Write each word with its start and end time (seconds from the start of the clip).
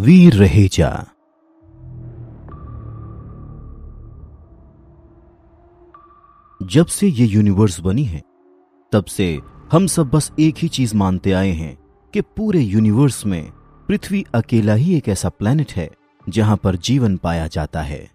वीर 0.00 0.34
रहेजा 0.34 1.06
जब 6.62 6.86
से 6.86 7.08
ये 7.08 7.26
यूनिवर्स 7.26 7.80
बनी 7.80 8.04
है, 8.04 8.22
तब 8.92 9.04
से 9.04 9.40
हम 9.72 9.86
सब 9.86 10.10
बस 10.10 10.32
एक 10.40 10.54
ही 10.58 10.68
चीज़ 10.68 10.96
मानते 10.96 11.32
आए 11.32 11.50
हैं 11.50 11.78
कि 12.14 12.20
पूरे 12.20 12.60
यूनिवर्स 12.60 13.26
में 13.26 13.52
पृथ्वी 13.88 14.24
अकेला 14.34 14.74
ही 14.74 14.96
एक 14.96 15.08
ऐसा 15.08 15.28
प्लेनेट 15.28 15.72
है 15.72 15.90
जहाँ 16.28 16.56
पर 16.56 16.76
जीवन 16.76 17.16
पाया 17.16 17.46
जाता 17.46 17.82
है। 17.82 18.10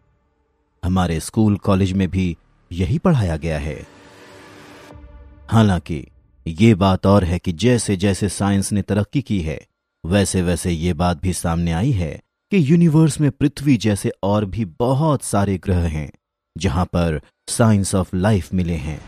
हमारे 0.83 1.19
स्कूल 1.19 1.57
कॉलेज 1.57 1.93
में 1.93 2.09
भी 2.09 2.37
यही 2.71 2.97
पढ़ाया 2.97 3.37
गया 3.37 3.59
है। 3.59 3.87
हालाँकि 5.49 6.07
ये 6.47 6.75
बात 6.75 7.05
और 7.05 7.23
है 7.23 7.39
कि 7.39 7.51
जैसे 7.51 7.97
जैसे 7.97 8.29
साइंस 8.29 8.71
ने 8.71 8.81
तरक्की 8.81 9.21
की 9.21 9.41
है 9.41 9.74
वैसे 10.05 10.41
वैसे 10.41 10.71
ये 10.71 10.93
बात 10.93 11.21
भी 11.21 11.31
सामने 11.33 11.71
आई 11.71 11.91
है 11.91 12.11
कि 12.51 12.57
यूनिवर्स 12.71 13.19
में 13.21 13.29
पृथ्वी 13.31 13.75
जैसे 13.77 14.11
और 14.23 14.45
भी 14.45 14.65
बहुत 14.79 15.23
सारे 15.23 15.57
ग्रह 15.57 15.87
हैं, 15.87 16.11
जहाँ 16.55 16.85
पर 16.85 17.19
साइंस 17.47 17.93
ऑफ़ 17.95 18.15
लाइफ 18.15 18.53
मिले 18.53 18.73
हैं। 18.73 18.99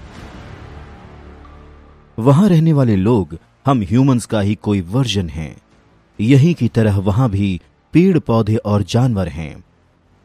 वहाँ 2.17 2.47
रहने 2.49 2.73
वाले 2.73 2.95
लोग 2.95 3.37
हम 3.65 3.81
ह्यूमंस 3.81 4.25
का 4.25 4.41
ही 4.41 4.55
कोई 4.55 4.81
वर्जन 4.87 5.29
हैं। 5.29 5.55
यही 6.19 6.53
की 6.53 6.67
तरह 6.67 6.97
वहाँ 6.99 7.29
भी 7.29 7.59
पेड़ 7.93 8.19
पौधे 8.19 8.55
और 8.55 8.83
जानवर 8.85 9.27
हैं। 9.27 9.63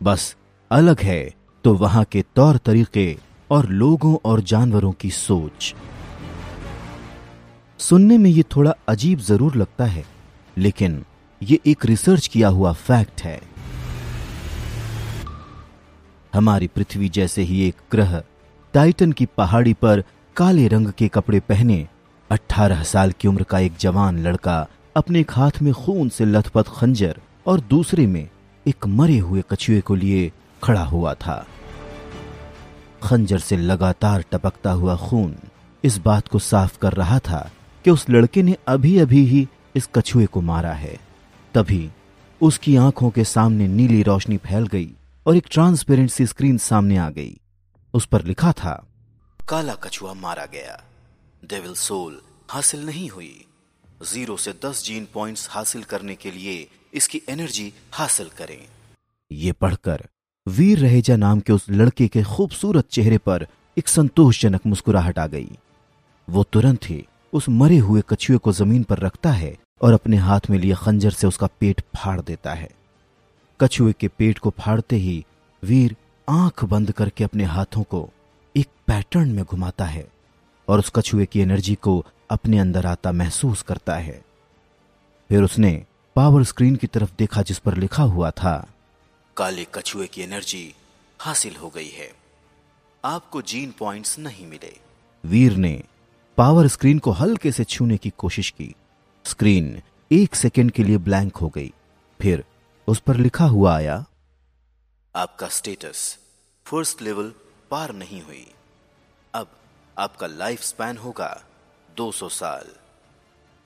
बस 0.01 0.35
अलग 0.71 1.01
है 1.01 1.35
तो 1.65 1.75
वहाँ 1.75 2.05
के 2.05 2.23
तौर 2.37 2.57
तरीके 2.57 3.17
और 3.51 3.69
लोगों 3.69 4.17
और 4.25 4.41
जानवरों 4.45 4.93
की 4.93 5.11
सोच। 5.11 5.75
सुनने 7.81 8.19
में 8.19 8.31
ये 8.31 8.43
थोड़ा 8.57 8.75
अजीब 8.89 9.19
ज़रूर 9.21 9.57
लगता 9.57 9.85
है 9.85 10.05
लेकिन 10.59 11.05
ये 11.43 11.61
एक 11.67 11.87
रिसर्च 11.87 12.27
किया 12.27 12.49
हुआ 12.49 12.73
फैक्ट 12.73 13.23
है। 13.23 13.41
हमारी 16.35 16.67
पृथ्वी 16.67 17.09
जैसे 17.09 17.43
ही 17.43 17.69
एक 17.69 17.75
ग्रह 17.91 18.23
टाइटन 18.73 19.13
की 19.13 19.27
पहाड़ी 19.27 19.73
पर 19.73 20.05
काले 20.37 20.69
रंग 20.69 20.89
के 20.89 21.09
कपड़े 21.09 21.41
पहने 21.41 21.89
18 22.31 22.83
साल 22.83 23.13
की 23.13 23.29
उम्र 23.29 23.43
का 23.43 23.59
एक 23.59 23.73
जवान 23.81 24.19
लड़का 24.19 24.69
अपने 24.97 25.21
एक 25.21 25.31
हाथ 25.31 25.51
में 25.63 25.75
खून 25.75 26.09
से 26.09 26.25
लथपथ 26.25 26.65
खंजर 26.69 27.21
और 27.47 27.61
दूसरे 27.61 28.07
में 28.07 28.29
एक 28.67 28.87
मरे 28.87 29.19
हुए 29.19 29.43
कछुए 29.51 29.81
को 29.81 29.95
लिए 29.95 30.33
खड़ा 30.63 30.85
हुआ 30.85 31.15
था। 31.15 31.47
खंजर 33.03 33.39
से 33.39 33.57
लगातार 33.57 34.25
टपकता 34.33 34.73
हुआ 34.73 34.97
खून 34.97 35.37
इस 35.85 35.99
बात 35.99 36.29
को 36.29 36.39
साफ़ 36.39 36.79
कर 36.79 36.93
रहा 36.93 37.19
था 37.19 37.51
कि 37.85 37.91
उस 37.91 38.11
लड़के 38.11 38.43
ने 38.43 38.57
अभी 38.69 38.99
अभी 38.99 39.25
ही 39.25 39.49
इस 39.75 39.89
कछुए 39.95 40.27
को 40.27 40.41
मारा 40.41 40.73
है। 40.73 40.99
तभी 41.55 41.91
उसकी 42.41 42.77
आँखों 42.77 43.11
के 43.11 43.25
सामने 43.25 43.69
नीली 43.69 44.03
रोशनी 44.03 44.37
फैल 44.37 44.67
गई 44.67 44.91
और 45.27 45.37
एक 45.37 45.47
ट्रांसपेरेंट 45.51 46.11
सी 46.11 46.27
स्क्रीन 46.27 46.59
सामने 46.59 46.97
आ 46.97 47.09
गई। 47.11 47.37
उस 47.95 48.07
पर 48.07 48.25
लिखा 48.25 48.53
था, 48.53 48.75
काला 49.41 49.75
कछुआ 49.75 50.13
मारा 50.15 50.47
गया। 50.47 50.83
डेविल 51.45 51.75
सोल 51.75 52.21
हासिल 52.51 52.85
नहीं 52.87 53.09
हुई। 53.09 53.45
ज़ीरो 54.05 54.37
से 54.37 54.53
दस 54.65 54.85
जीन 54.85 55.07
पॉइंट्स 55.15 55.49
हासिल 55.51 55.83
करने 55.83 56.15
के 56.15 56.31
लिए 56.31 56.69
इसकी 56.95 57.21
एनर्जी 57.29 57.73
हासिल 57.93 58.29
करें। 58.39 58.59
ये 59.31 59.53
पढ़कर 59.53 60.07
वीर 60.47 60.79
रहेजा 60.79 61.17
नाम 61.17 61.41
के 61.41 61.53
उस 61.53 61.67
लड़के 61.71 62.09
के 62.09 62.23
खूबसूरत 62.23 62.89
चेहरे 62.89 63.19
पर 63.19 63.47
एक 63.79 63.89
संतोषजनक 63.89 64.67
मुस्कुराहट 64.67 65.19
आ 65.19 65.27
गई। 65.27 65.49
वो 66.29 66.43
तुरंत 66.43 66.91
ही 66.91 67.05
उस 67.33 67.49
मरे 67.49 67.79
हुए 67.79 68.03
कछुए 68.09 68.37
को 68.37 68.53
ज़मीन 68.53 68.83
पर 68.83 68.99
रखता 68.99 69.31
है 69.33 69.57
और 69.83 69.93
अपने 69.93 70.17
हाथ 70.17 70.41
में 70.51 70.59
लिए 70.59 70.75
खंजर 70.75 71.11
से 71.11 71.27
उसका 71.27 71.47
पेट 71.61 71.81
फाड़ 71.97 72.21
देता 72.21 72.55
है। 72.55 72.71
कछुए 73.61 73.93
के 73.93 74.09
पेट 74.09 74.39
को 74.39 74.51
फाड़ते 74.51 74.97
ही 74.97 75.25
वीर 75.63 75.97
आँख 76.29 76.65
बंद 76.65 76.93
करके 76.93 77.25
अपने 77.25 77.45
हाथों 77.45 77.83
को 77.83 78.09
एक 78.57 78.69
पैटर्न 78.87 79.29
में 79.29 79.45
घुमाता 79.45 79.85
है 79.85 80.09
और 80.69 80.79
उस 80.79 80.93
कछुए 80.97 81.27
की 81.27 81.41
एनर्जी 81.41 81.75
को 81.75 82.05
अपने 82.31 82.59
अंदर 82.59 82.87
आता 82.87 83.13
महसूस 83.13 83.63
करता 83.63 83.97
है। 83.97 84.25
फिर 85.29 85.43
उसने 85.43 85.87
पावर 86.17 86.45
स्क्रीन 86.45 86.77
की 86.77 86.87
तरफ़ 86.87 87.13
देखा 87.19 87.43
जिस 87.43 87.59
पर 87.59 87.77
लिखा 87.77 88.03
हुआ 88.03 88.31
था, 88.31 88.69
काले 89.37 89.67
कछुए 89.75 90.07
की 90.07 90.23
एनर्जी 90.23 90.75
हासिल 91.21 91.57
हो 91.57 91.69
गई 91.69 91.89
है। 91.89 92.11
आपको 93.05 93.43
जीन 93.43 93.75
पॉइंट्स 93.79 94.19
नहीं 94.19 94.47
मिले। 94.47 94.77
वीर 95.25 95.57
ने 95.57 95.83
पावर 96.39 96.69
स्क्रीन 96.69 96.99
को 96.99 97.11
हल्के 97.11 97.53
से 97.53 97.65
छूने 97.65 97.97
की 97.97 98.11
कोशिश 98.19 98.51
की। 98.51 98.75
स्क्रीन 99.25 99.83
एक 100.13 100.35
सेकेंड 100.35 100.71
के 100.71 100.85
लिए 100.85 100.99
ब्लैंक 100.99 101.37
हो 101.37 101.49
गई। 101.49 101.73
फिर 102.21 102.45
उस 102.89 103.01
पर 103.01 103.17
लिखा 103.17 103.45
हुआ 103.45 103.77
आया 103.77 104.05
आपका 105.17 105.49
स्टेटस 105.49 106.19
फ़र्स्ट 106.67 107.03
लेवल 107.03 107.33
पार 107.71 107.93
नहीं 107.93 108.23
हुई। 108.23 108.55
अब 109.35 109.49
आपका 109.99 110.27
लाइफ 110.27 110.63
स्पैन 110.63 110.97
होगा 110.97 111.45
200 111.97 112.29
साल। 112.29 112.69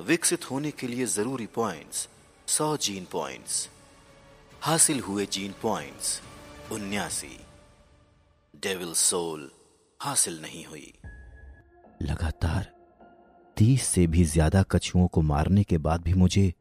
विकसित 0.05 0.51
होने 0.51 0.71
के 0.71 0.87
लिए 0.87 1.07
ज़रूरी 1.07 1.47
पॉइंट्स 1.47 2.09
100 2.49 2.77
जीन 2.77 3.05
पॉइंट्स 3.13 3.69
हासिल 4.63 5.01
हुए 5.01 5.27
जीन 5.27 5.55
पॉइंट्स 5.63 6.21
उन्यासी। 6.73 7.41
डेविल 8.57 8.95
सोल 8.95 9.51
हासिल 10.03 10.43
नहीं 10.43 10.65
हुई। 10.65 10.93
लगातार 12.03 12.76
तीस 13.57 13.83
से 13.85 14.07
भी 14.07 14.25
ज़्यादा 14.25 14.63
कछुओं 14.63 15.07
को 15.07 15.23
मारने 15.23 15.63
के 15.65 15.79
बाद 15.79 16.03
भी 16.03 16.15
मुझे 16.15 16.53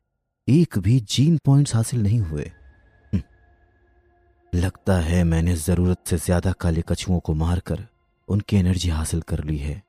एक 0.47 0.77
भी 0.79 0.99
जीन 1.09 1.37
पॉइंट्स 1.45 1.75
हासिल 1.75 2.01
नहीं 2.03 2.19
हुए। 2.19 2.43
हम्म। 3.13 3.21
लगता 4.53 4.95
है 4.99 5.23
मैंने 5.23 5.55
ज़रूरत 5.55 5.97
से 6.07 6.17
ज़्यादा 6.17 6.51
काले 6.51 6.83
कछुओं 6.89 7.19
को 7.19 7.33
मारकर 7.33 7.85
उनकी 8.29 8.57
एनर्जी 8.57 8.89
हासिल 8.89 9.21
कर 9.21 9.43
ली 9.43 9.57
है। 9.57 9.81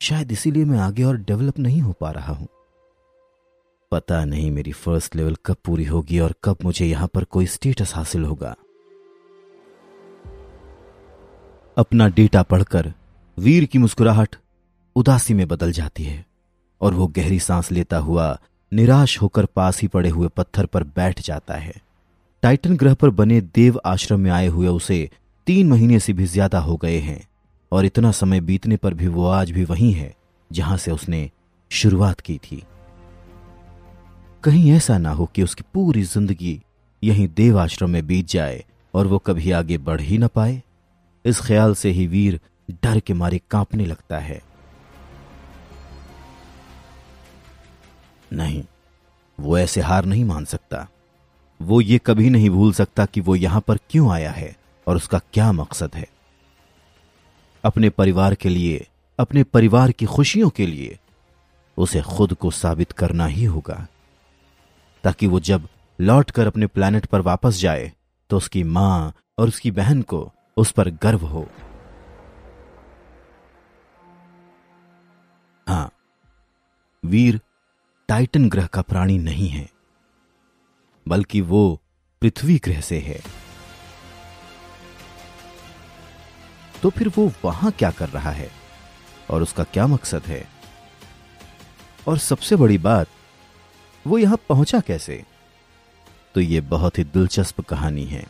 शायद 0.00 0.32
इसीलिए 0.32 0.64
मैं 0.64 0.78
आगे 0.78 1.04
और 1.04 1.16
डेवलप 1.18 1.58
नहीं 1.58 1.80
हो 1.80 1.92
पा 1.92 2.10
रहा 2.10 2.32
हूँ। 2.32 2.48
पता 3.92 4.24
नहीं 4.24 4.50
मेरी 4.50 4.72
फ़र्स्ट 4.72 5.16
लेवल 5.16 5.36
कब 5.46 5.56
पूरी 5.64 5.84
होगी 5.84 6.18
और 6.18 6.34
कब 6.44 6.56
मुझे 6.64 6.86
यहाँ 6.86 7.08
पर 7.14 7.24
कोई 7.26 7.46
स्टेटस 7.46 7.94
हासिल 7.94 8.24
होगा। 8.24 8.54
अपना 11.76 12.08
डेटा 12.08 12.42
पढ़कर 12.42 12.92
वीर 13.38 13.64
की 13.64 13.78
मुस्कुराहट 13.78 14.36
उदासी 14.96 15.34
में 15.34 15.46
बदल 15.48 15.72
जाती 15.72 16.04
है 16.04 16.24
और 16.80 16.94
वो 16.94 17.06
गहरी 17.06 17.38
सांस 17.40 17.70
लेता 17.72 17.98
हुआ 17.98 18.36
निराश 18.72 19.20
होकर 19.22 19.44
पास 19.46 19.80
ही 19.82 19.88
पड़े 19.88 20.08
हुए 20.08 20.28
पत्थर 20.28 20.66
पर 20.66 20.84
बैठ 20.96 21.20
जाता 21.20 21.54
है। 21.54 21.74
टाइटन 22.42 22.76
ग्रह 22.76 22.94
पर 22.94 23.10
बने 23.10 23.40
देव 23.54 23.80
आश्रम 23.86 24.20
में 24.20 24.30
आए 24.30 24.46
हुए 24.46 24.68
उसे 24.68 25.08
तीन 25.46 25.68
महीने 25.68 25.98
से 26.00 26.12
भी 26.12 26.26
ज़्यादा 26.26 26.58
हो 26.58 26.76
गए 26.76 26.98
हैं 26.98 27.20
और 27.72 27.84
इतना 27.84 28.10
समय 28.12 28.40
बीतने 28.40 28.76
पर 28.76 28.94
भी 28.94 29.08
वो 29.08 29.26
आज 29.28 29.50
भी 29.50 29.64
वहीं 29.64 29.92
है, 29.92 30.14
जहाँ 30.50 30.76
से 30.76 30.90
उसने 30.90 31.30
शुरुआत 31.70 32.20
की 32.20 32.38
थी। 32.40 32.62
कहीं 34.44 34.72
ऐसा 34.72 34.98
ना 34.98 35.10
हो 35.10 35.26
कि 35.26 35.42
उसकी 35.42 35.64
पूरी 35.74 36.02
ज़िंदगी 36.04 36.60
यहीं 37.02 37.28
देव 37.28 37.58
आश्रम 37.60 37.90
में 37.90 38.06
बीत 38.06 38.28
जाए 38.28 38.64
और 38.94 39.06
वो 39.06 39.18
कभी 39.18 39.50
आगे 39.50 39.78
बढ़ 39.80 40.00
ही 40.00 40.18
ना 40.18 40.26
पाए। 40.26 40.62
इस 41.24 41.40
ख्याल 41.40 41.74
से 41.74 41.90
ही 41.90 42.06
वीर 42.06 42.40
डर 42.82 43.00
के 43.00 43.14
मारे 43.14 43.40
कांपने 43.50 43.86
लगता 43.86 44.18
है। 44.18 44.40
नहीं, 48.34 48.62
वो 49.38 49.58
ऐसे 49.58 49.80
हार 49.80 50.04
नहीं 50.04 50.24
मान 50.24 50.44
सकता। 50.44 50.86
वो 51.60 51.80
ये 51.80 51.98
कभी 51.98 52.30
नहीं 52.30 52.50
भूल 52.50 52.72
सकता 52.72 53.06
कि 53.06 53.20
वो 53.20 53.34
यहाँ 53.36 53.60
पर 53.60 53.78
क्यों 53.90 54.10
आया 54.12 54.30
है 54.30 54.54
और 54.86 54.96
उसका 54.96 55.18
क्या 55.32 55.50
मकसद 55.52 55.94
है। 55.94 56.06
अपने 57.64 57.90
परिवार 57.90 58.34
के 58.34 58.48
लिए, 58.48 58.86
अपने 59.18 59.42
परिवार 59.44 59.92
की 59.92 60.06
खुशियों 60.06 60.50
के 60.50 60.66
लिए 60.66 60.98
उसे 61.78 62.00
खुद 62.02 62.34
को 62.34 62.50
साबित 62.50 62.92
करना 62.92 63.26
ही 63.26 63.44
होगा। 63.44 63.86
ताकि 65.04 65.26
वो 65.26 65.40
जब 65.40 65.68
लौट 65.98 66.30
कर 66.30 66.46
अपने 66.46 66.66
प्लेनेट 66.66 67.06
पर 67.06 67.20
वापस 67.20 67.58
जाए 67.58 67.92
तो 68.30 68.36
उसकी 68.36 68.62
माँ 68.64 69.12
और 69.38 69.48
उसकी 69.48 69.70
बहन 69.70 70.02
को 70.02 70.30
उस 70.56 70.70
पर 70.70 70.90
गर्व 71.02 71.24
हो। 71.26 71.46
हाँ, 75.66 75.90
वीर 77.02 77.40
टाइटन 78.08 78.48
ग्रह 78.48 78.66
का 78.66 78.82
प्राणी 78.82 79.18
नहीं 79.18 79.48
है, 79.48 79.68
बल्कि 81.06 81.40
वो 81.40 81.80
पृथ्वी 82.22 82.56
ग्रह 82.58 82.80
से 82.80 82.98
है। 82.98 83.20
तो 86.82 86.90
फिर 86.90 87.08
वो 87.08 87.32
वहाँ 87.44 87.72
क्या 87.72 87.90
कर 87.90 88.08
रहा 88.08 88.30
है 88.30 88.50
और 89.30 89.42
उसका 89.42 89.64
क्या 89.64 89.86
मकसद 89.86 90.22
है? 90.22 90.44
और 92.08 92.18
सबसे 92.18 92.56
बड़ी 92.56 92.78
बात, 92.78 93.08
वो 94.06 94.18
यहाँ 94.18 94.38
पहुँचा 94.48 94.80
कैसे? 94.80 95.24
तो 96.34 96.40
ये 96.40 96.60
बहुत 96.60 96.98
ही 96.98 97.04
दिलचस्प 97.04 97.60
कहानी 97.60 98.04
है। 98.04 98.26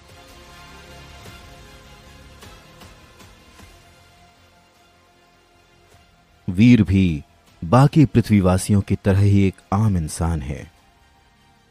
वीर 6.49 6.83
भी 6.83 7.25
बाकी 7.65 8.05
पृथ्वीवासियों 8.05 8.81
की 8.81 8.95
तरह 8.95 9.21
ही 9.21 9.43
एक 9.43 9.61
आम 9.73 9.97
इंसान 9.97 10.43
है। 10.43 10.71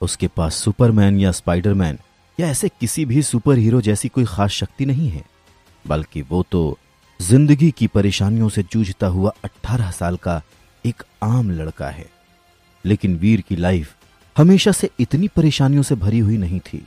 उसके 0.02 0.28
पास 0.28 0.56
सुपरमैन 0.56 1.20
या 1.20 1.32
स्पाइडरमैन 1.32 1.98
या 2.38 2.48
ऐसे 2.48 2.70
किसी 2.70 3.06
भी 3.06 3.22
सुपर 3.22 3.58
हीरो 3.58 3.82
जैसी 3.82 4.10
कोई 4.10 4.26
खास 4.26 4.52
शक्ति 4.52 4.86
नहीं 4.86 5.10
है, 5.10 5.24
बल्कि 5.86 6.22
वो 6.22 6.44
तो 6.52 6.78
ज़िंदगी 7.20 7.70
की 7.72 7.88
परेशानियों 7.88 8.50
से 8.50 8.64
जूझता 8.64 9.08
हुआ 9.08 9.34
18 9.46 9.92
साल 9.92 10.16
का 10.18 10.42
एक 10.86 11.04
आम 11.24 11.52
लड़का 11.52 11.90
है। 11.90 12.06
लेकिन 12.86 13.16
वीर 13.18 13.42
की 13.42 13.56
लाइफ 13.56 13.94
हमेशा 14.36 14.72
से 14.72 14.90
इतनी 15.00 15.28
परेशानियों 15.28 15.84
से 15.84 15.96
भरी 15.96 16.20
हुई 16.20 16.38
नहीं 16.38 16.60
थी। 16.60 16.86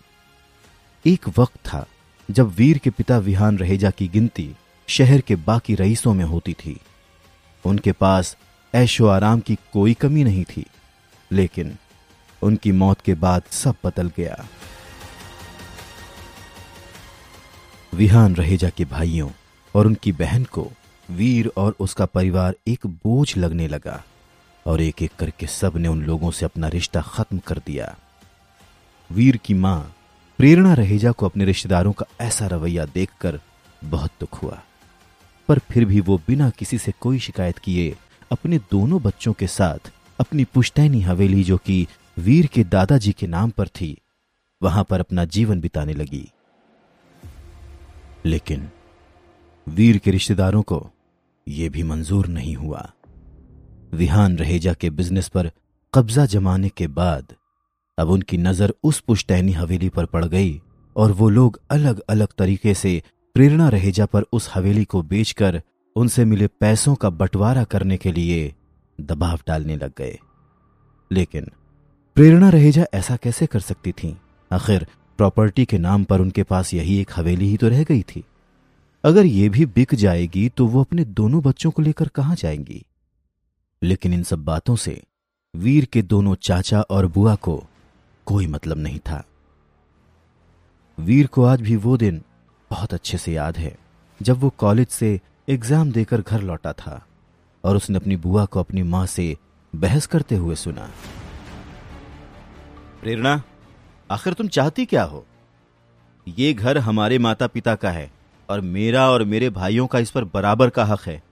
एक 1.05 1.29
वक्त 1.39 1.57
था 1.67 1.87
जब 2.29 2.49
वीर 2.49 2.79
के 2.79 2.91
पिता 2.91 3.19
विहान 3.19 3.59
रहेजा 3.59 3.91
की 3.91 4.09
गिनती 4.09 4.51
शहर 4.89 5.21
के 5.21 5.37
बाकी 5.37 5.75
रईसों 5.75 6.15
में 6.15 6.25
होती 6.25 6.53
थी। 6.55 6.77
उनके 7.65 7.93
पास 7.93 8.37
ऐशो 8.77 9.07
आराम 9.07 9.41
की 9.41 9.55
कोई 9.73 9.95
कमी 9.95 10.25
नहीं 10.25 10.45
थी, 10.45 10.65
लेकिन 11.31 11.77
उनकी 12.43 12.73
मौत 12.73 13.01
के 13.01 13.15
बाद 13.15 13.43
सब 13.51 13.77
बदल 13.85 14.11
गया। 14.17 14.45
विहान 17.93 18.35
रहेजा 18.37 18.69
के 18.69 18.85
भाइयों 18.85 19.31
और 19.75 19.87
उनकी 19.87 20.13
बहन 20.13 20.45
को 20.45 20.71
वीर 21.09 21.51
और 21.57 21.75
उसका 21.81 22.07
परिवार 22.07 22.55
एक 22.69 22.87
बोझ 22.87 23.37
लगने 23.37 23.69
लगा 23.69 24.03
और 24.67 24.81
एक 24.81 25.03
एक 25.03 25.13
करके 25.19 25.47
सबने 25.47 25.89
उन 25.89 26.03
लोगों 26.03 26.31
से 26.31 26.45
अपना 26.45 26.69
रिश्ता 26.69 27.01
खत्म 27.01 27.39
कर 27.39 27.59
दिया। 27.67 27.95
वीर 29.11 29.37
की 29.37 29.55
माँ 29.55 29.81
प्रेरणा 30.39 30.73
रहेजा 30.75 31.13
को 31.13 31.27
अपने 31.27 31.45
रिश्तेदारों 31.45 31.93
का 31.93 32.07
ऐसा 32.21 32.47
रवैया 32.47 32.85
देखकर 32.85 33.41
बहुत 33.85 34.11
दुख 34.21 34.43
हुआ, 34.43 34.63
पर 35.49 35.59
फिर 35.71 35.85
भी 35.85 36.01
वो 36.01 36.17
बिना 36.29 36.51
किसी 36.51 36.79
से 36.79 36.93
कोई 37.01 37.19
शिकायत 37.19 37.59
किए 37.59 37.97
अपने 38.31 38.59
दोनों 38.71 39.01
बच्चों 39.03 39.33
के 39.33 39.47
साथ 39.47 39.93
अपनी 40.21 40.45
पुश्तैनी 40.45 41.01
हवेली 41.01 41.45
जो 41.45 41.57
कि 41.57 41.87
वीर 42.19 42.47
के 42.47 42.65
दादाजी 42.65 43.13
के 43.13 43.27
नाम 43.27 43.51
पर 43.51 43.69
थी, 43.69 43.97
वहाँ 44.63 44.85
पर 44.85 45.01
अपना 45.01 45.25
जीवन 45.25 45.61
बिताने 45.61 45.95
लगी। 45.95 46.31
लेकिन 48.27 48.69
वीर 49.69 49.99
के 49.99 50.11
रिश्तेदारों 50.11 50.63
को 50.63 50.91
यह 51.49 51.71
भी 51.71 51.83
मंजूर 51.83 52.27
नहीं 52.27 52.55
हुआ। 52.57 52.93
विहान 53.95 54.37
रहेजा 54.39 54.73
के 54.73 54.91
बिज़नेस 54.91 55.29
पर 55.29 55.51
कब्जा 55.95 56.27
जमाने 56.27 56.69
के 56.69 56.87
बाद 56.87 57.35
अब 57.99 58.11
उनकी 58.11 58.39
नज़र 58.39 58.75
उस 58.85 59.01
पुश्तैनी 59.01 59.53
हवेली 59.53 59.89
पर 59.89 60.07
पड़ 60.07 60.25
गई 60.25 60.61
और 60.97 61.13
वो 61.13 61.29
लोग 61.29 61.61
अलग 61.71 62.01
अलग 62.09 62.29
तरीके 62.39 62.75
से 62.75 63.03
प्रेरणा 63.35 63.69
रहेजा 63.69 64.07
पर 64.07 64.25
उस 64.33 64.51
हवेली 64.55 64.85
को 64.85 65.03
बेचकर 65.03 65.63
उनसे 65.97 66.25
मिले 66.25 66.47
पैसों 66.47 66.95
का 66.95 67.11
बंटवारा 67.11 67.65
करने 67.65 67.97
के 67.97 68.13
लिए 68.13 68.55
दबाव 69.01 69.39
डालने 69.47 69.77
लग 69.77 69.93
गए। 69.99 70.19
लेकिन 71.11 71.51
प्रेरणा 72.17 72.49
रहेजा 72.49 72.85
ऐसा 72.95 73.17
कैसे 73.17 73.47
कर 73.47 73.61
सकती 73.61 73.93
थी? 73.93 74.17
आखिर 74.51 74.87
प्रॉपर्टी 75.19 75.65
के 75.65 75.79
नाम 75.79 76.05
पर 76.05 76.21
उनके 76.21 76.43
पास 76.43 76.75
यही 76.75 76.99
एक 77.01 77.11
हवेली 77.17 77.49
ही 77.49 77.57
तो 77.57 77.69
रह 77.69 77.83
गई 77.85 78.03
थी। 78.03 78.25
अगर 79.05 79.27
ये 79.27 79.49
भी 79.49 79.67
बिक 79.67 79.95
जाएगी 79.95 80.49
तो 80.49 80.67
वो 80.67 80.81
अपने 80.81 81.05
दोनों 81.05 81.43
बच्चों 81.43 81.71
को 81.71 81.83
लेकर 81.83 82.09
कहाँ 82.09 82.37
जाएँगी? 82.37 82.85
लेकिन 83.83 84.13
इन 84.13 84.23
सब 84.23 84.45
बातों 84.45 84.77
से 84.77 85.03
वीर 85.55 85.85
के 85.85 86.03
दोनों 86.03 86.35
चाचा 86.35 86.81
और 86.81 87.07
बुआ 87.07 87.35
को 87.35 87.63
कोई 88.27 88.47
मतलब 88.47 88.79
नहीं 88.79 88.99
था। 88.99 89.25
वीर 90.99 91.27
को 91.27 91.45
आज 91.45 91.61
भी 91.61 91.77
वो 91.77 91.97
दिन 91.97 92.23
बहुत 92.71 92.95
अच्छे 92.95 93.19
से 93.19 93.33
याद 93.33 93.59
है, 93.59 93.77
जब 94.21 94.39
वो 94.39 94.51
कॉलेज 94.59 94.89
से 94.89 95.21
एग्ज़ाम 95.49 95.91
देकर 95.93 96.21
घर 96.21 96.43
लौटा 96.43 96.73
था 96.73 97.01
और 97.65 97.77
उसने 97.77 97.97
अपनी 97.97 98.17
बुआ 98.17 98.45
को 98.45 98.61
अपनी 98.61 98.83
माँ 98.85 99.05
से 99.07 99.37
बहस 99.73 100.07
करते 100.07 100.37
हुए 100.37 100.55
सुना। 100.55 100.89
प्रेरणा, 103.03 103.43
आखिर 104.11 104.33
तुम 104.33 104.49
चाहती 104.49 104.87
क्या 104.87 105.05
हो? 105.05 105.25
ये 106.27 106.53
घर 106.55 106.79
हमारे 106.79 107.19
माता 107.19 107.47
पिता 107.47 107.75
का 107.75 107.91
है 107.91 108.11
और 108.49 108.61
मेरा 108.61 109.09
और 109.11 109.25
मेरे 109.25 109.51
भाइयों 109.51 109.87
का 109.87 109.99
इस 109.99 110.11
पर 110.11 110.25
बराबर 110.25 110.71
का 110.71 110.85
हक 110.85 111.07
है। 111.07 111.23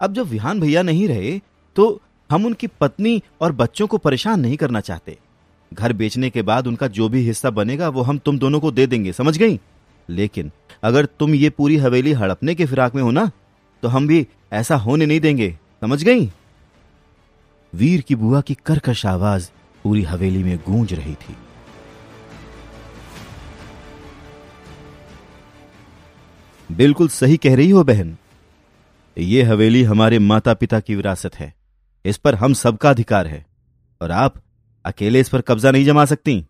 अब 0.00 0.14
जब 0.14 0.26
विहान 0.26 0.60
भैया 0.60 0.82
नहीं 0.82 1.08
रहे 1.08 1.40
तो 1.76 2.00
हम 2.30 2.46
उनकी 2.46 2.66
पत्नी 2.80 3.22
और 3.40 3.52
बच्चों 3.54 3.86
को 3.86 3.98
परेशान 3.98 4.40
नहीं 4.40 4.56
करना 4.56 4.80
चाहते। 4.80 5.18
घर 5.72 5.92
बेचने 5.92 6.30
के 6.30 6.42
बाद 6.42 6.66
उनका 6.66 6.86
जो 6.88 7.08
भी 7.08 7.26
हिस्सा 7.26 7.50
बनेगा, 7.52 7.88
वो 7.88 8.02
हम 8.02 8.18
तुम 8.18 8.38
दोनों 8.38 8.60
को 8.60 8.70
दे 8.70 8.86
देंगे, 8.86 9.12
समझ 9.12 9.38
गई? 9.38 9.60
लेकिन 10.10 10.50
अगर 10.82 11.04
तुम 11.18 11.34
ये 11.34 11.50
पूरी 11.50 11.76
हवेली 11.76 12.12
हड़पने 12.12 12.54
के 12.54 12.66
फिराक 12.66 12.94
में 12.94 13.02
हो 13.02 13.10
ना 13.10 13.30
तो 13.82 13.88
हम 13.88 14.06
भी 14.06 14.26
ऐसा 14.52 14.76
होने 14.76 15.06
नहीं 15.06 15.20
देंगे। 15.20 15.50
समझ 15.80 16.02
गई? 16.04 16.30
वीर 17.72 18.00
की 18.00 18.14
बुआ 18.14 18.40
की 18.40 18.54
करकश 18.66 19.04
आवाज़ 19.06 19.50
पूरी 19.84 20.02
हवेली 20.02 20.42
में 20.44 20.56
गूंज 20.58 20.92
रही 20.94 21.14
थी। 21.14 21.36
बिल्कुल 26.70 27.08
सही 27.08 27.36
कह 27.36 27.56
रही 27.56 27.70
हो 27.70 27.84
बहन। 27.84 28.16
ये 29.16 29.42
हवेली 29.42 29.82
हमारे 29.82 30.18
माता 30.18 30.54
पिता 30.54 30.80
की 30.80 30.94
विरासत 30.94 31.34
है। 31.34 31.52
इस 32.04 32.16
पर 32.16 32.34
हम 32.34 32.52
सबका 32.54 32.90
अधिकार 32.90 33.26
है। 33.26 33.44
और 34.00 34.10
आप 34.10 34.34
अकेले 34.84 35.20
इस 35.20 35.28
पर 35.28 35.40
कब्जा 35.40 35.70
नहीं 35.70 35.84
जमा 35.84 36.04
सकती। 36.04 36.44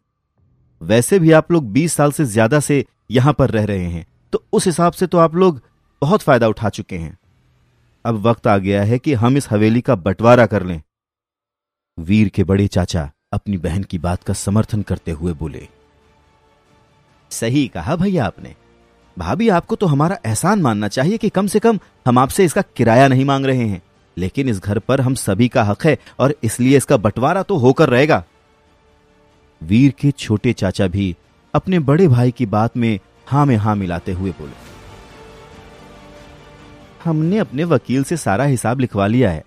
वैसे 0.80 1.18
भी 1.18 1.32
आप 1.32 1.52
लोग 1.52 1.72
20 1.72 1.92
साल 1.92 2.12
से 2.12 2.24
ज़्यादा 2.24 2.60
से 2.60 2.84
यहाँ 3.10 3.32
पर 3.32 3.50
रह 3.50 3.64
रहे 3.64 3.86
हैं। 3.86 4.06
तो 4.32 4.42
उस 4.52 4.66
हिसाब 4.66 4.92
से 4.92 5.06
तो 5.06 5.18
आप 5.18 5.34
लोग 5.34 5.60
बहुत 6.02 6.22
फ़ायदा 6.22 6.48
उठा 6.48 6.68
चुके 6.68 6.96
हैं। 6.96 7.16
अब 8.04 8.20
वक्त 8.22 8.46
आ 8.46 8.56
गया 8.58 8.82
है 8.82 8.98
कि 8.98 9.14
हम 9.14 9.36
इस 9.36 9.50
हवेली 9.50 9.80
का 9.80 9.94
बंटवारा 9.96 10.46
कर 10.46 10.62
लें। 10.62 10.80
वीर 11.98 12.28
के 12.28 12.44
बड़े 12.44 12.66
चाचा 12.68 13.10
अपनी 13.32 13.56
बहन 13.58 13.82
की 13.82 13.98
बात 13.98 14.22
का 14.22 14.34
समर्थन 14.34 14.82
करते 14.82 15.10
हुए 15.10 15.32
बोले, 15.34 15.66
सही 17.30 17.66
कहा 17.68 17.96
भैया 17.96 18.24
आपने। 18.24 18.54
भाभी, 19.16 19.48
आपको 19.48 19.76
तो 19.76 19.86
हमारा 19.86 20.18
एहसान 20.26 20.62
मानना 20.62 20.88
चाहिए 20.88 21.18
कि 21.18 21.28
कम 21.28 21.46
से 21.46 21.58
कम 21.58 21.78
हम 22.06 22.18
आपसे 22.18 22.44
इसका 22.44 22.62
किराया 22.76 23.08
नहीं 23.08 23.24
मांग 23.24 23.46
रहे 23.46 23.66
हैं। 23.66 23.82
लेकिन 24.16 24.48
इस 24.48 24.60
घर 24.60 24.78
पर 24.78 25.00
हम 25.00 25.14
सभी 25.16 25.48
का 25.48 25.62
हक 25.64 25.84
है 25.86 25.96
और 26.18 26.34
इसलिए 26.44 26.76
इसका 26.76 26.96
बंटवारा 26.98 27.42
तो 27.42 27.56
होकर 27.56 27.88
रहेगा। 27.88 28.22
वीर 29.60 29.92
के 29.98 30.10
छोटे 30.10 30.52
चाचा 30.52 30.86
भी 30.86 31.14
अपने 31.54 31.78
बड़े 31.80 32.06
भाई 32.08 32.30
की 32.30 32.46
बात 32.46 32.76
में 32.76 32.98
हाँ 33.26 33.44
में 33.46 33.56
हाँ 33.56 33.74
मिलाते 33.76 34.12
हुए 34.12 34.30
बोले, 34.30 34.52
हमने 37.04 37.38
अपने 37.38 37.64
वकील 37.64 38.04
से 38.04 38.16
सारा 38.18 38.44
हिसाब 38.44 38.80
लिखवा 38.80 39.06
लिया 39.06 39.30
है। 39.30 39.44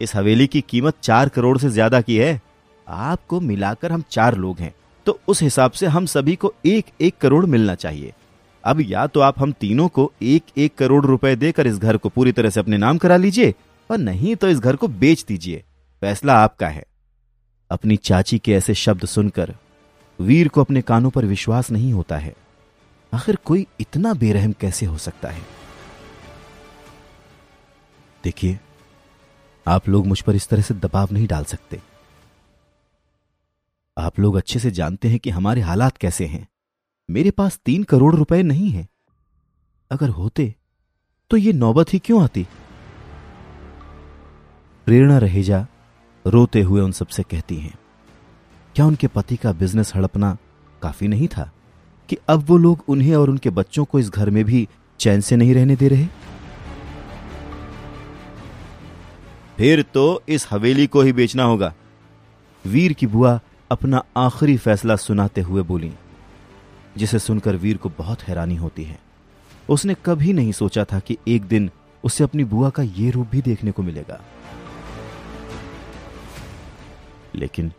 इस 0.00 0.14
हवेली 0.16 0.46
की 0.46 0.60
कीमत 0.62 0.94
चार 1.02 1.28
करोड़ 1.28 1.56
से 1.58 1.68
ज़्यादा 1.70 2.00
की 2.00 2.16
है। 2.16 2.40
आपको 2.86 3.40
मिलाकर 3.42 3.92
हम 3.92 4.02
चार 4.10 4.36
लोग 4.36 4.58
हैं 4.58 4.72
तो 5.06 5.18
उस 5.28 5.42
हिसाब 5.42 5.70
से 5.72 5.86
हम 5.86 6.06
सभी 6.06 6.34
को 6.36 6.52
एक 6.66 6.86
एक 7.00 7.16
करोड़ 7.20 7.44
मिलना 7.46 7.74
चाहिए। 7.76 8.12
अब 8.64 8.80
या 8.82 9.06
तो 9.06 9.20
आप 9.20 9.38
हम 9.38 9.52
तीनों 9.54 9.88
को 9.88 10.10
एक 10.22 10.44
एक 10.56 10.74
करोड़ 10.78 11.04
रुपए 11.06 11.34
देकर 11.36 11.66
इस 11.66 11.78
घर 11.78 11.96
को 11.96 12.08
पूरी 12.08 12.32
तरह 12.32 12.50
से 12.50 12.60
अपने 12.60 12.76
नाम 12.78 12.98
करा 12.98 13.16
लीजिए, 13.16 13.54
और 13.90 13.98
नहीं 13.98 14.36
तो 14.36 14.48
इस 14.48 14.58
घर 14.58 14.76
को 14.76 14.88
बेच 14.88 15.24
दीजिए। 15.24 15.62
फैसला 16.02 16.38
आपका 16.38 16.68
है। 16.68 16.84
अपनी 17.70 17.96
चाची 17.98 18.38
के 18.38 18.52
ऐसे 18.52 18.74
शब्द 18.76 19.04
सुनकर 19.06 19.54
वीर 20.20 20.48
को 20.48 20.60
अपने 20.60 20.82
कानों 20.82 21.10
पर 21.10 21.24
विश्वास 21.24 21.70
नहीं 21.70 21.92
होता 21.92 22.16
है। 22.16 22.34
आखिर 23.14 23.36
कोई 23.36 23.66
इतना 23.80 24.14
बेरहम 24.14 24.52
कैसे 24.52 24.86
हो 24.86 24.98
सकता 24.98 25.28
है? 25.28 25.42
देखिए, 28.24 28.58
आप 29.68 29.88
लोग 29.88 30.06
मुझ 30.06 30.20
पर 30.20 30.34
इस 30.34 30.48
तरह 30.48 30.62
से 30.62 30.74
दबाव 30.74 31.08
नहीं 31.12 31.26
डाल 31.26 31.44
सकते। 31.44 31.80
आप 33.98 34.18
लोग 34.18 34.36
अच्छे 34.36 34.58
से 34.58 34.70
जानते 34.70 35.08
हैं 35.08 35.18
कि 35.18 35.30
हमारे 35.30 35.60
हालात 35.60 35.96
कैसे 35.96 36.26
हैं। 36.26 36.48
मेरे 37.10 37.30
पास 37.30 37.58
तीन 37.64 37.82
करोड़ 37.82 38.14
रुपए 38.14 38.42
नहीं 38.42 38.70
है। 38.70 38.88
अगर 39.90 40.08
होते 40.08 40.54
तो 41.30 41.36
ये 41.36 41.52
नौबत 41.52 41.92
ही 41.92 41.98
क्यों 41.98 42.22
आती? 42.24 42.46
प्रेरणा 44.86 45.18
रहेजा 45.18 45.66
रोते 46.26 46.62
हुए 46.62 46.80
उन 46.80 46.92
सबसे 46.92 47.22
कहती 47.22 47.56
हैं 47.56 47.78
क्या 48.74 48.86
उनके 48.86 49.06
पति 49.06 49.36
का 49.36 49.52
बिज़नेस 49.52 49.92
हड़पना 49.96 50.36
काफ़ी 50.82 51.08
नहीं 51.08 51.28
था 51.28 51.50
कि 52.08 52.16
अब 52.28 52.44
वो 52.48 52.56
लोग 52.56 52.84
उन्हें 52.88 53.14
और 53.16 53.30
उनके 53.30 53.50
बच्चों 53.50 53.84
को 53.84 53.98
इस 53.98 54.10
घर 54.10 54.30
में 54.30 54.44
भी 54.44 54.68
चैन 55.00 55.20
से 55.20 55.36
नहीं 55.36 55.54
रहने 55.54 55.76
दे 55.76 55.88
रहे? 55.88 56.06
फिर 59.56 59.82
तो 59.82 60.22
इस 60.28 60.46
हवेली 60.50 60.86
को 60.86 61.02
ही 61.02 61.12
बेचना 61.12 61.42
होगा। 61.42 61.72
वीर 62.64 62.92
की 62.92 63.06
बुआ 63.06 63.40
अपना 63.70 64.02
आखिरी 64.16 64.56
फैसला 64.56 64.96
सुनाते 64.96 65.40
हुए 65.40 65.62
बोली, 65.62 65.92
जिसे 66.96 67.18
सुनकर 67.18 67.56
वीर 67.56 67.76
को 67.76 67.88
बहुत 67.88 68.22
हैरानी 68.22 68.56
होती 68.56 68.84
है। 68.84 68.98
उसने 69.68 69.94
कभी 70.04 70.32
नहीं 70.32 70.52
सोचा 70.52 70.84
था 70.84 70.98
कि 70.98 71.16
एक 71.28 71.42
दिन 71.42 71.70
उसे 72.04 72.24
अपनी 72.24 72.44
बुआ 72.44 72.70
का 72.70 72.82
यह 72.82 73.10
रूप 73.10 73.28
भी 73.30 73.42
देखने 73.42 73.70
को 73.70 73.82
मिलेगा। 73.82 74.20
लेकिन 77.34 77.72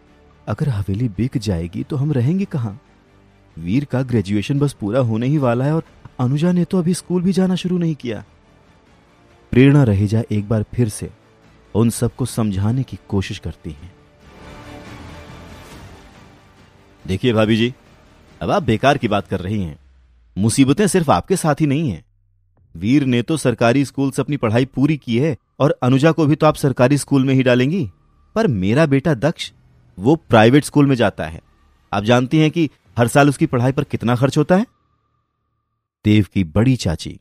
अगर 0.48 0.70
हवेली 0.70 1.08
बिक 1.10 1.38
जाएगी 1.38 1.84
तो 1.84 1.96
हम 1.96 2.12
रहेंगे 2.12 2.46
कहाँ? 2.46 2.80
वीर 3.58 3.86
का 3.86 4.02
ग्रेजुएशन 4.02 4.60
बस 4.60 4.74
पूरा 4.74 5.00
होने 5.00 5.28
ही 5.28 5.38
वाला 5.38 5.66
है 5.66 5.76
और 5.76 5.84
अनुजा 6.20 6.52
ने 6.52 6.66
तो 6.66 6.80
अभी 6.80 6.94
स्कूल 6.94 7.22
भी 7.22 7.34
जाना 7.34 7.56
शुरू 7.56 7.78
नहीं 7.78 7.96
किया। 7.96 8.24
प्रेरणा 9.52 9.84
रहेजा 9.84 10.24
एक 10.32 10.48
बार 10.50 10.64
फिर 10.74 10.90
से, 10.90 11.10
उन 11.76 11.90
सबको 11.90 12.26
समझाने 12.26 12.84
की 12.84 12.98
कोशिश 13.10 13.40
करती 13.40 13.72
हैं। 13.72 13.92
देखिए 17.06 17.34
भाभी 17.34 17.58
जी, 17.58 17.74
अब 18.42 18.52
आप 18.52 18.64
बेकार 18.64 18.98
की 18.98 19.08
बात 19.08 19.28
कर 19.28 19.40
रही 19.40 19.62
हैं। 19.64 19.78
मुसीबतें 20.36 20.88
सिर्फ़ 20.88 21.12
आपके 21.12 21.36
साथ 21.36 21.62
ही 21.62 21.68
नहीं 21.68 21.90
हैं। 21.90 22.04
वीर 22.76 23.06
ने 23.06 23.22
तो 23.22 23.38
सरकारी 23.38 23.86
स्कूल 23.86 24.12
से 24.12 24.22
अपनी 24.22 24.38
पढ़ाई 24.38 24.66
पूरी 24.66 24.98
की 24.98 25.18
है 25.18 25.36
और 25.60 25.78
अनुजा 25.84 26.12
को 26.12 26.26
भी 26.26 26.36
तो 26.36 26.48
आप 26.48 26.56
सरकारी 26.56 26.98
स्कूल 26.98 27.26
में 27.26 27.34
ही 27.34 27.44
डालेंगी। 27.44 27.90
पर 28.36 28.48
मेरा 28.48 28.86
बेटा 28.86 29.14
दक्ष 29.14 29.52
वो 29.98 30.16
प्राइवेट 30.16 30.64
स्कूल 30.64 30.86
में 30.86 30.96
जाता 30.96 31.26
है। 31.26 31.42
आप 31.94 32.04
जानती 32.04 32.40
हैं 32.40 32.50
कि 32.52 32.70
हर 32.98 33.08
साल 33.08 33.30
उसकी 33.30 33.46
पढ़ाई 33.46 33.72
पर 33.72 33.84
कितना 33.84 34.16
खर्च 34.16 34.38
होता 34.38 34.56
है? 34.56 34.66
देव 36.06 36.26
की 36.34 36.44
बड़ी 36.44 36.76
चाची 36.76 37.20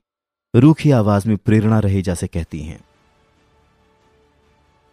रूखी 0.55 0.91
आवाज़ 0.91 1.29
में 1.29 1.37
प्रेरणा 1.37 1.79
रहे 1.79 2.03
जैसे 2.03 2.27
कहती 2.27 2.61
हैं। 2.61 2.81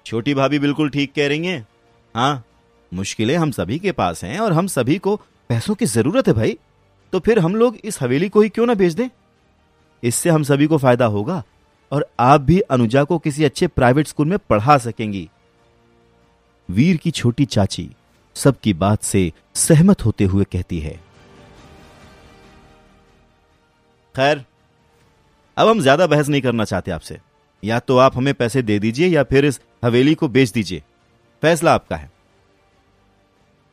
छोटी 0.05 0.33
भाभी 0.33 0.59
बिल्कुल 0.59 0.89
ठीक 0.89 1.13
कह 1.13 1.27
रही 1.27 1.47
हैं। 1.47 1.67
हाँ 2.15 2.43
मुश्किलें 2.91 3.35
हम 3.37 3.51
सभी 3.51 3.79
के 3.79 3.91
पास 3.91 4.23
हैं 4.23 4.39
और 4.39 4.53
हम 4.53 4.67
सभी 4.67 4.97
को 4.97 5.15
पैसों 5.49 5.75
की 5.75 5.85
ज़रूरत 5.85 6.27
है 6.27 6.33
भाई। 6.33 6.57
तो 7.13 7.19
फिर 7.19 7.39
हम 7.39 7.55
लोग 7.55 7.77
इस 7.83 8.01
हवेली 8.01 8.29
को 8.29 8.41
ही 8.41 8.49
क्यों 8.49 8.65
ना 8.65 8.73
बेच 8.73 8.93
दें? 8.93 9.09
इससे 10.03 10.29
हम 10.29 10.43
सभी 10.43 10.67
को 10.67 10.77
फ़ायदा 10.77 11.05
होगा 11.05 11.43
और 11.91 12.05
आप 12.19 12.41
भी 12.41 12.59
अनुजा 12.59 13.03
को 13.03 13.17
किसी 13.19 13.43
अच्छे 13.43 13.67
प्राइवेट 13.67 14.07
स्कूल 14.07 14.27
में 14.27 14.37
पढ़ा 14.39 14.77
सकेंगी। 14.77 15.29
वीर 16.71 16.97
की 16.97 17.11
छोटी 17.11 17.45
चाची 17.47 17.89
सबकी 18.35 18.73
बात 18.75 19.03
से 19.03 19.31
सहमत 19.55 20.05
होते 20.05 20.23
हुए 20.25 20.43
कहती 20.51 20.79
है। 20.79 20.93
खैर, 24.15 24.43
अब 25.57 25.67
हम 25.67 25.79
ज़्यादा 25.81 26.07
बहस 26.07 26.29
नहीं 26.29 26.41
करना 26.41 26.65
चाहते 26.65 26.91
आपसे। 26.91 27.19
या 27.63 27.79
तो 27.79 27.97
आप 27.97 28.17
हमें 28.17 28.33
पैसे 28.33 28.61
दे 28.61 28.77
दीजिए 28.79 29.07
या 29.07 29.23
फिर 29.23 29.45
इस 29.45 29.59
हवेली 29.83 30.13
को 30.15 30.27
बेच 30.29 30.51
दीजिए। 30.51 30.83
फैसला 31.43 31.73
आपका 31.73 31.95
है। 31.95 32.09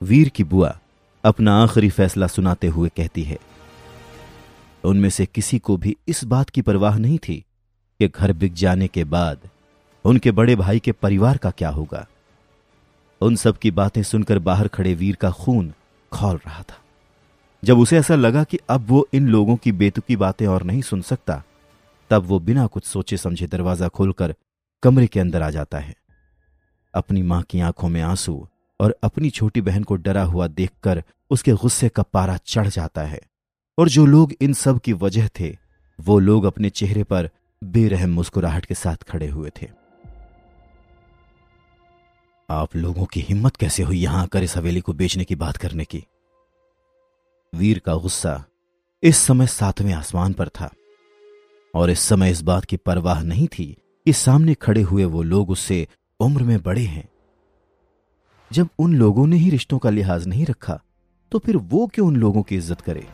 वीर 0.00 0.28
की 0.28 0.45
बुआ 0.45 0.78
अपना 1.25 1.57
आखिरी 1.62 1.88
फैसला 1.90 2.26
सुनाते 2.28 2.67
हुए 2.69 2.88
कहती 2.97 3.23
है, 3.23 3.38
उनमें 4.85 5.09
से 5.11 5.26
किसी 5.26 5.59
को 5.59 5.76
भी 5.76 5.97
इस 6.09 6.25
बात 6.26 6.50
की 6.50 6.62
परवाह 6.62 6.99
नहीं 6.99 7.19
थी 7.19 7.45
कि 8.00 8.09
घर 8.09 8.33
बिक 8.35 8.55
जाने 8.57 8.88
के 8.88 9.05
बाद 9.07 9.49
उनके 10.05 10.31
बड़े 10.33 10.55
भाई 10.57 10.78
के 10.78 10.93
परिवार 10.95 11.37
का 11.37 11.50
क्या 11.52 11.69
होगा। 11.71 12.07
उन 13.21 13.37
सब 13.37 13.59
की 13.59 13.71
बातें 13.71 14.03
सुनकर 14.03 14.39
बाहर 14.39 14.69
खड़े 14.69 14.95
वीर 14.95 15.17
का 15.17 15.31
खून 15.31 15.73
खोल 16.13 16.37
रहा 16.37 16.63
था। 16.63 16.77
जब 17.63 17.79
उसे 17.79 17.99
ऐसा 17.99 18.15
लगा 18.15 18.45
कि 18.45 18.59
अब 18.71 18.87
वो 18.89 19.07
इन 19.13 19.29
लोगों 19.29 19.57
की 19.57 19.73
बेतुकी 19.73 20.17
बातें 20.17 20.47
और 20.47 20.63
नहीं 20.63 20.83
सुन 20.83 21.01
सकता, 21.03 21.43
तब 22.11 22.23
वो 22.23 22.39
बिना 22.39 22.67
कुछ 22.67 22.85
सोचे 22.85 23.17
समझे 23.17 23.47
दरवाज़ा 23.47 23.89
खोलकर 23.89 24.35
कमरे 24.83 25.07
के 25.07 25.21
अंदर 25.21 25.43
आ 25.43 25.51
जाता 25.51 25.79
है। 25.79 25.95
अपनी 26.95 27.23
माँ 27.23 27.43
की 27.43 27.61
आँखों 27.61 27.89
में 27.89 28.01
आँसू 28.03 28.47
और 28.81 28.95
अपनी 29.03 29.31
छोटी 29.31 29.61
बहन 29.61 29.83
को 29.83 29.97
डरा 29.97 30.23
हुआ 30.23 30.47
देखकर 30.47 31.03
उसके 31.31 31.53
गुस्से 31.53 31.89
का 31.89 32.03
पारा 32.03 32.37
चढ़ 32.37 32.69
जाता 32.69 33.03
है 33.03 33.21
और 33.79 33.89
जो 33.89 34.07
लोग 34.07 34.33
इन 34.41 34.53
सब 34.53 34.79
की 34.81 34.93
वजह 34.93 35.29
थे, 35.41 35.57
वो 35.99 36.19
लोग 36.19 36.45
अपने 36.45 36.71
चेहरे 36.71 37.05
पर 37.05 37.31
बेरहम 37.63 38.11
मुस्कुराहट 38.11 38.65
के 38.65 38.75
साथ 38.75 39.03
खड़े 39.09 39.29
हुए 39.29 39.51
थे। 39.63 39.67
आप 42.49 42.76
लोगों 42.76 43.05
की 43.05 43.21
हिम्मत 43.21 43.57
कैसे 43.57 43.83
हुई 43.83 43.99
यहाँ 43.99 44.23
आकर 44.23 44.43
इस 44.43 44.57
हवेली 44.57 44.81
को 44.81 44.93
बेचने 44.93 45.25
की 45.25 45.35
बात 45.35 45.57
करने 45.57 45.85
की? 45.85 46.02
वीर 47.52 47.78
का 47.78 47.95
गुस्सा 47.95 48.45
इस 49.02 49.17
समय 49.17 49.47
सातवें 49.47 49.93
आसमान 49.93 50.33
पर 50.33 50.49
था, 50.49 50.71
और 51.75 51.90
इस 51.90 52.00
समय 52.00 52.31
इस 52.31 52.40
बात 52.43 52.64
की 52.64 52.76
परवाह 52.76 53.23
नहीं 53.23 53.47
थी 53.49 53.67
कि 54.07 54.12
सामने 54.12 54.55
खड़े 54.55 54.83
हुए 54.83 55.05
वो 55.05 55.23
लोग 55.23 55.50
उससे 55.50 55.87
उम्र 56.21 56.43
में 56.43 56.62
बड़े 56.62 56.85
हैं। 56.85 57.09
जब 58.50 58.69
उन 58.78 58.95
लोगों 58.95 59.26
ने 59.26 59.37
ही 59.37 59.50
रिश्तों 59.50 59.78
का 59.78 59.90
लिहाज 59.90 60.26
नहीं 60.26 60.47
रखा 60.47 60.81
तो 61.33 61.38
फिर 61.38 61.57
वो 61.57 61.87
क्यों 61.87 62.07
उन 62.09 62.17
लोगों 62.17 62.43
की 62.43 62.57
इज़्ज़त 62.57 62.81
करे? 62.81 63.07